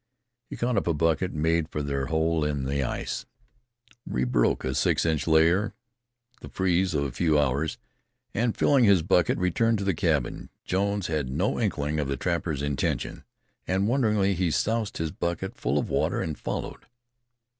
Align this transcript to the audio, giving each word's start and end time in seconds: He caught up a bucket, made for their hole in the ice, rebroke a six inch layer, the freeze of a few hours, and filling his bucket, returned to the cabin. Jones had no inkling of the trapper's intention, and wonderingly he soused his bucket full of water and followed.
He 0.49 0.55
caught 0.57 0.77
up 0.77 0.87
a 0.87 0.95
bucket, 0.95 1.31
made 1.31 1.69
for 1.69 1.83
their 1.83 2.07
hole 2.07 2.43
in 2.43 2.63
the 2.65 2.81
ice, 2.81 3.27
rebroke 4.09 4.63
a 4.65 4.73
six 4.73 5.05
inch 5.05 5.27
layer, 5.27 5.75
the 6.39 6.49
freeze 6.49 6.95
of 6.95 7.03
a 7.03 7.11
few 7.11 7.37
hours, 7.37 7.77
and 8.33 8.57
filling 8.57 8.85
his 8.85 9.03
bucket, 9.03 9.37
returned 9.37 9.77
to 9.77 9.83
the 9.83 9.93
cabin. 9.93 10.49
Jones 10.65 11.05
had 11.05 11.29
no 11.29 11.59
inkling 11.59 11.99
of 11.99 12.07
the 12.07 12.17
trapper's 12.17 12.63
intention, 12.63 13.23
and 13.67 13.87
wonderingly 13.87 14.33
he 14.33 14.49
soused 14.49 14.97
his 14.97 15.11
bucket 15.11 15.53
full 15.55 15.77
of 15.77 15.87
water 15.91 16.19
and 16.19 16.35
followed. 16.39 16.87